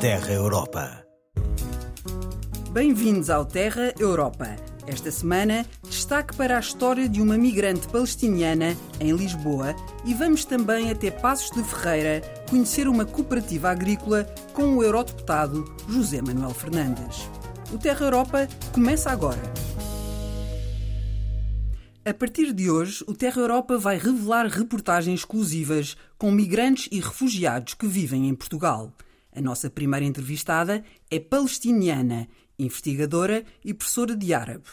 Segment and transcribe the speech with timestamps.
[0.00, 1.04] Terra Europa.
[2.72, 4.56] Bem-vindos ao Terra Europa.
[4.86, 9.76] Esta semana, destaque para a história de uma migrante palestiniana em Lisboa
[10.06, 14.24] e vamos também até Passos de Ferreira conhecer uma cooperativa agrícola
[14.54, 17.28] com o eurodeputado José Manuel Fernandes.
[17.70, 19.52] O Terra Europa começa agora.
[22.06, 27.74] A partir de hoje, o Terra Europa vai revelar reportagens exclusivas com migrantes e refugiados
[27.74, 28.94] que vivem em Portugal.
[29.32, 34.64] A nossa primeira entrevistada é palestiniana, investigadora e professora de árabe.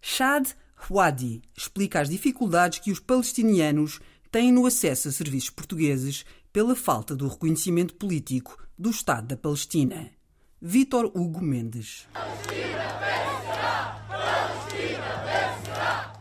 [0.00, 0.48] Shad
[0.88, 7.14] Hwadi explica as dificuldades que os palestinianos têm no acesso a serviços portugueses pela falta
[7.14, 10.10] do reconhecimento político do Estado da Palestina.
[10.62, 12.06] Vítor Hugo Mendes.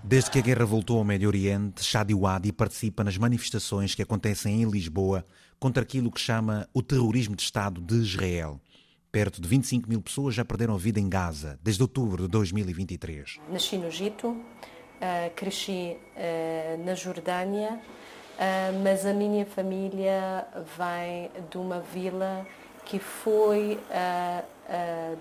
[0.01, 4.61] Desde que a guerra voltou ao Médio Oriente, Shadi Wadi participa nas manifestações que acontecem
[4.61, 5.25] em Lisboa
[5.59, 8.61] contra aquilo que chama o terrorismo de Estado de Israel.
[9.11, 13.41] Perto de 25 mil pessoas já perderam a vida em Gaza desde outubro de 2023.
[13.49, 20.47] Nasci no Egito, uh, cresci uh, na Jordânia, uh, mas a minha família
[20.77, 22.47] vem de uma vila
[22.89, 23.79] que foi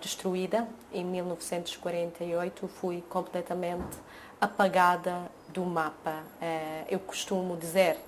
[0.01, 2.67] destruída em 1948.
[2.67, 3.99] Fui completamente
[4.41, 6.23] apagada do mapa.
[6.89, 7.99] eu costumo dizer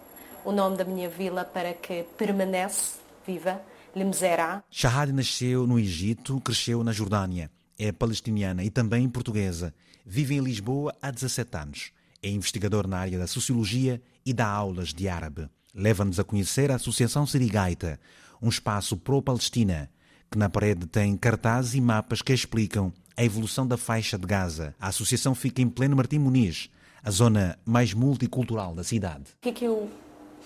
[0.45, 3.61] o nome da minha vila para que permanece viva,
[3.95, 4.65] Lemzera.
[4.71, 7.51] Shahad nasceu no Egito, cresceu na Jordânia.
[7.79, 9.75] É palestiniana e também portuguesa.
[10.07, 11.93] Vive em Lisboa há 17 anos.
[12.23, 15.49] É investigador na área da sociologia e dá aulas de árabe.
[15.75, 18.01] Leva-nos a conhecer a Associação Sirigaita,
[18.41, 19.91] um espaço pró-Palestina,
[20.31, 24.75] que na parede tem cartazes e mapas que explicam a evolução da faixa de Gaza.
[24.81, 26.71] A associação fica em pleno Martim Muniz,
[27.03, 29.25] a zona mais multicultural da cidade.
[29.39, 29.89] O que é que uh,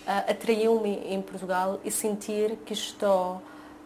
[0.07, 3.37] atraiu-me em Portugal e sentir que estou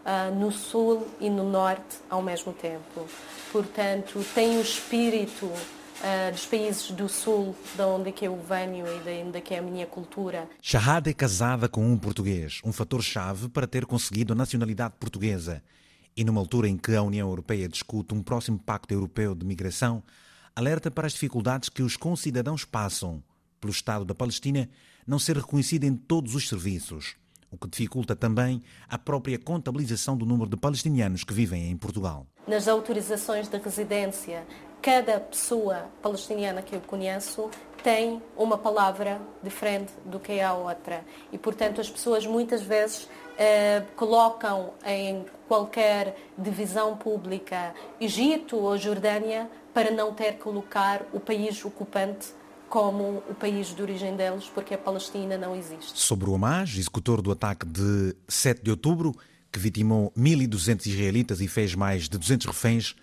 [0.05, 3.07] uh, no sul e no norte ao mesmo tempo.
[3.53, 5.51] Portanto, tenho o espírito
[6.01, 9.41] uh, dos países do sul, de onde é que eu venho e de onde é
[9.41, 10.49] que é a minha cultura.
[10.61, 15.63] Shahad é casada com um português, um fator-chave para ter conseguido a nacionalidade portuguesa.
[16.17, 20.03] E numa altura em que a União Europeia discute um próximo pacto europeu de migração,
[20.55, 23.23] alerta para as dificuldades que os concidadãos passam
[23.61, 24.69] pelo Estado da Palestina
[25.07, 27.17] não ser reconhecida em todos os serviços,
[27.51, 32.27] o que dificulta também a própria contabilização do número de palestinianos que vivem em Portugal.
[32.47, 34.47] Nas autorizações de residência,
[34.81, 37.51] cada pessoa palestiniana que eu conheço
[37.83, 41.05] tem uma palavra diferente do que a outra.
[41.33, 49.49] E, portanto, as pessoas muitas vezes eh, colocam em qualquer divisão pública Egito ou Jordânia
[49.73, 52.33] para não ter que colocar o país ocupante
[52.69, 55.99] como o país de origem deles, porque a Palestina não existe.
[55.99, 59.15] Sobre o Hamas, executor do ataque de 7 de outubro,
[59.51, 62.95] que vitimou 1.200 israelitas e fez mais de 200 reféns,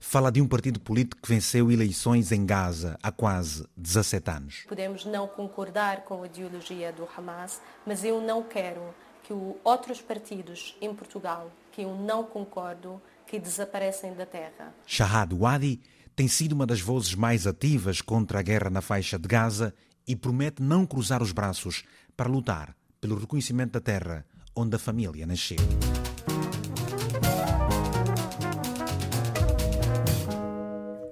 [0.00, 4.64] fala de um partido político que venceu eleições em Gaza há quase 17 anos.
[4.68, 8.82] Podemos não concordar com a ideologia do Hamas, mas eu não quero
[9.22, 14.74] que outros partidos em Portugal que eu não concordo que desaparecem da terra.
[14.84, 15.80] Shahad Wadi
[16.14, 19.74] tem sido uma das vozes mais ativas contra a guerra na faixa de Gaza
[20.06, 21.84] e promete não cruzar os braços
[22.16, 24.24] para lutar pelo reconhecimento da terra
[24.54, 25.58] onde a família nasceu.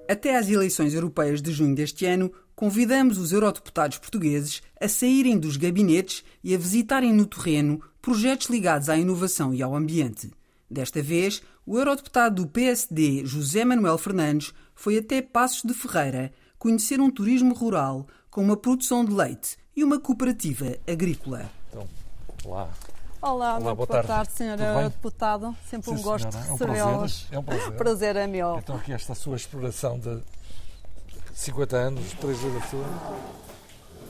[0.07, 5.55] Até às eleições europeias de junho deste ano, convidamos os eurodeputados portugueses a saírem dos
[5.55, 10.29] gabinetes e a visitarem no terreno projetos ligados à inovação e ao ambiente.
[10.69, 16.99] Desta vez, o eurodeputado do PSD, José Manuel Fernandes, foi até Passos de Ferreira conhecer
[16.99, 21.51] um turismo rural com uma produção de leite e uma cooperativa agrícola.
[21.69, 21.87] Então,
[22.43, 22.67] olá.
[23.21, 25.53] Olá, Olá boa, tarde, tarde senhora deputada.
[25.69, 27.27] Sempre Sim, um gosto de é um recebê-las.
[27.29, 27.71] É um prazer.
[27.73, 28.57] prazer é meu.
[28.57, 30.19] Então, aqui esta sua exploração de
[31.35, 32.85] 50 anos, três sua.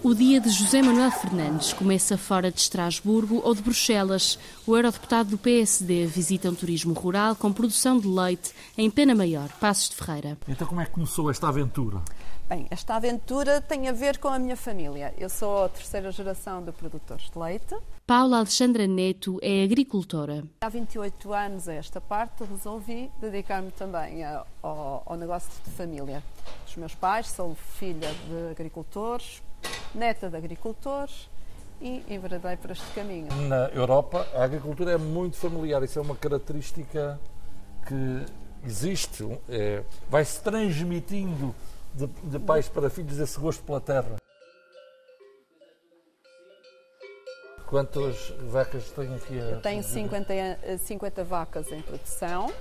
[0.04, 4.40] O dia de José Manuel Fernandes começa fora de Estrasburgo ou de Bruxelas.
[4.66, 9.48] O eurodeputado do PSD visita um turismo rural com produção de leite em Pena Maior,
[9.60, 10.40] Passos de Ferreira.
[10.48, 12.02] Então como é que começou esta aventura?
[12.50, 15.14] Bem, esta aventura tem a ver com a minha família.
[15.20, 17.78] Eu sou a terceira geração de produtores de leite.
[18.08, 20.44] Paula Alexandra Neto é agricultora.
[20.62, 26.24] Há 28 anos a esta parte resolvi dedicar-me também ao, ao negócio de família.
[26.68, 29.44] Os meus pais são filha de agricultores,
[29.94, 31.30] neta de agricultores
[31.82, 33.28] e enveredei por este caminho.
[33.48, 37.20] Na Europa, a agricultura é muito familiar, isso é uma característica
[37.88, 38.26] que
[38.66, 41.56] existe, é, vai-se transmitindo
[41.94, 44.18] de, de pais para filhos esse gosto pela terra.
[47.66, 49.40] Quantas vacas tem aqui?
[49.40, 49.62] A...
[49.62, 52.52] Tenho 50, 50 vacas em produção,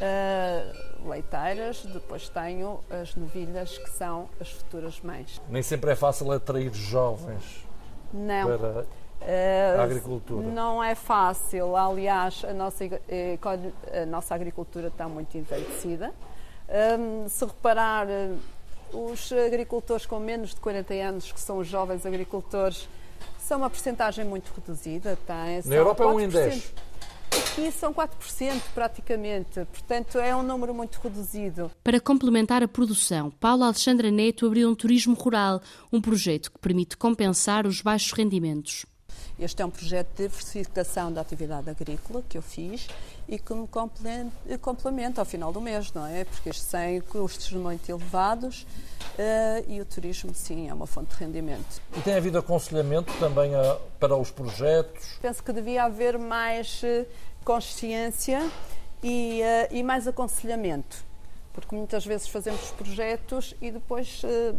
[0.00, 5.40] uh, leiteiras, depois tenho as novilhas que são as futuras mães.
[5.48, 7.64] Nem sempre é fácil atrair jovens
[8.12, 8.58] Não.
[8.58, 8.86] para
[9.24, 10.46] Uh, a agricultura.
[10.48, 16.12] Não é fácil, aliás, a nossa, a nossa agricultura está muito envelhecida.
[16.98, 18.06] Um, se reparar,
[18.92, 22.86] os agricultores com menos de 40 anos, que são os jovens agricultores,
[23.38, 25.16] são uma porcentagem muito reduzida.
[25.26, 26.06] Tem, Na Europa 4%.
[26.10, 26.74] é 1 em 10.
[27.54, 31.70] Aqui são 4% praticamente, portanto é um número muito reduzido.
[31.84, 35.62] Para complementar a produção, Paulo Alexandra Neto abriu um turismo rural,
[35.92, 38.84] um projeto que permite compensar os baixos rendimentos.
[39.38, 42.86] Este é um projeto de diversificação da atividade agrícola que eu fiz
[43.28, 43.66] e que me
[44.58, 46.24] complementa ao final do mês, não é?
[46.24, 48.66] Porque isto sem custos muito elevados
[49.18, 51.82] uh, e o turismo, sim, é uma fonte de rendimento.
[51.96, 55.18] E tem havido aconselhamento também a, eh, para os projetos?
[55.20, 57.06] Penso que devia haver mais eh,
[57.44, 58.50] consciência
[59.02, 61.04] e, uh, e mais aconselhamento,
[61.52, 64.56] porque muitas vezes fazemos projetos e depois uh,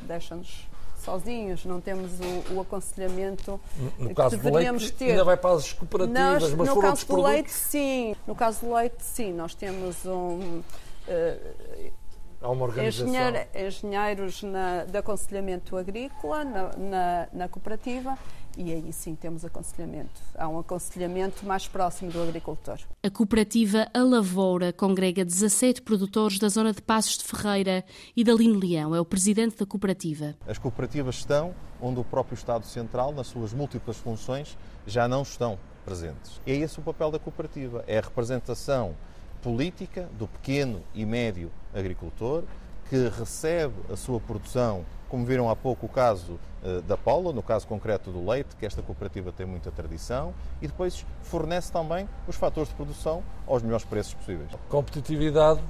[0.00, 0.66] deixam-nos
[1.04, 5.10] sozinhos, não temos o, o aconselhamento no, no que deveríamos leite, ter.
[5.10, 8.16] Ainda vai para as cooperativas, nós, mas no caso do leite, sim.
[8.26, 9.32] No caso do leite, sim.
[9.32, 10.62] Nós temos um.
[11.06, 11.92] Uh,
[12.40, 13.08] Há uma organização.
[13.08, 18.18] Engenheiro, engenheiros na, de aconselhamento agrícola na, na, na cooperativa
[18.56, 20.20] e aí sim temos aconselhamento.
[20.36, 22.78] Há um aconselhamento mais próximo do agricultor.
[23.02, 27.84] A cooperativa A Lavoura congrega 17 produtores da zona de Passos de Ferreira
[28.16, 30.34] e Dalino Leão é o presidente da cooperativa.
[30.46, 34.56] As cooperativas estão onde o próprio Estado Central, nas suas múltiplas funções,
[34.86, 36.40] já não estão presentes.
[36.46, 38.94] É esse o papel da cooperativa, é a representação
[39.42, 42.44] política do pequeno e médio agricultor
[42.88, 44.84] que recebe a sua produção
[45.14, 48.66] como viram há pouco o caso uh, da Paula, no caso concreto do leite, que
[48.66, 53.84] esta cooperativa tem muita tradição, e depois fornece também os fatores de produção aos melhores
[53.84, 54.50] preços possíveis.
[54.68, 55.60] Competitividade,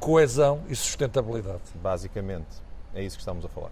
[0.00, 1.62] coesão e sustentabilidade.
[1.76, 2.48] Basicamente,
[2.92, 3.70] é isso que estamos a falar.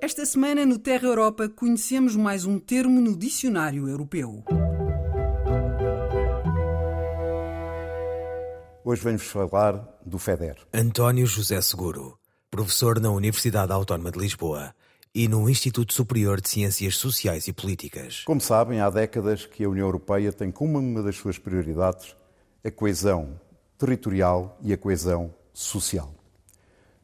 [0.00, 4.44] Esta semana, no Terra Europa, conhecemos mais um termo no dicionário europeu.
[8.86, 10.58] Hoje vamos falar do FEDER.
[10.70, 12.18] António José Seguro,
[12.50, 14.74] professor na Universidade Autónoma de Lisboa
[15.14, 18.24] e no Instituto Superior de Ciências Sociais e Políticas.
[18.24, 22.14] Como sabem, há décadas que a União Europeia tem como uma das suas prioridades
[22.62, 23.40] a coesão
[23.78, 26.14] territorial e a coesão social.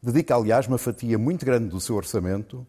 [0.03, 2.67] Dedica, aliás, uma fatia muito grande do seu orçamento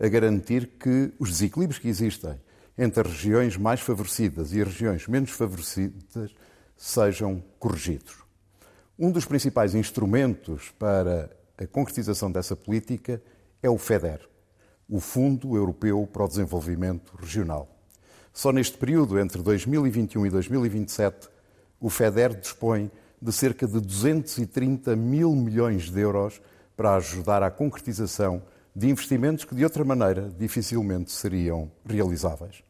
[0.00, 2.40] a garantir que os desequilíbrios que existem
[2.78, 6.34] entre as regiões mais favorecidas e as regiões menos favorecidas
[6.74, 8.25] sejam corrigidos.
[8.98, 11.28] Um dos principais instrumentos para
[11.58, 13.20] a concretização dessa política
[13.62, 14.26] é o FEDER,
[14.88, 17.68] o Fundo Europeu para o Desenvolvimento Regional.
[18.32, 21.28] Só neste período, entre 2021 e 2027,
[21.78, 22.90] o FEDER dispõe
[23.20, 26.40] de cerca de 230 mil milhões de euros
[26.74, 28.42] para ajudar à concretização
[28.74, 32.62] de investimentos que, de outra maneira, dificilmente seriam realizáveis.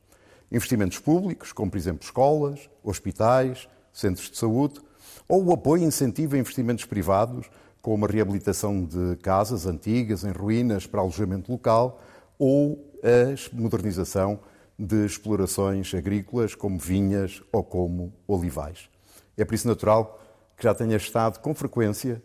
[0.50, 4.80] Investimentos públicos, como, por exemplo, escolas, hospitais, centros de saúde,
[5.28, 7.48] ou o apoio e incentivo a investimentos privados,
[7.80, 12.00] como a reabilitação de casas antigas em ruínas para alojamento local,
[12.38, 14.40] ou a modernização
[14.78, 18.88] de explorações agrícolas, como vinhas ou como olivais.
[19.36, 20.20] É por isso natural
[20.56, 22.22] que já tenha estado com frequência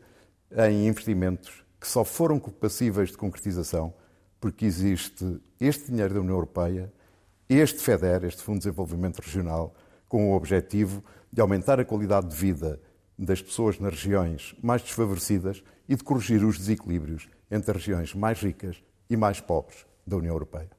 [0.67, 3.93] em investimentos que só foram passíveis de concretização
[4.39, 6.91] porque existe este dinheiro da União Europeia,
[7.47, 9.73] este FEDER, este Fundo de Desenvolvimento Regional,
[10.09, 12.81] com o objetivo de aumentar a qualidade de vida
[13.21, 18.41] das pessoas nas regiões mais desfavorecidas e de corrigir os desequilíbrios entre as regiões mais
[18.41, 18.77] ricas
[19.09, 20.69] e mais pobres da União Europeia.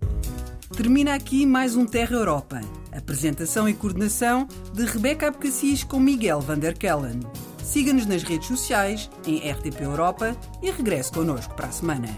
[0.75, 2.61] Termina aqui mais um Terra Europa.
[2.91, 7.21] Apresentação e coordenação de Rebeca Abcacis com Miguel van der Kellen.
[7.63, 12.09] Siga-nos nas redes sociais, em RTP Europa e regresse connosco para a semana.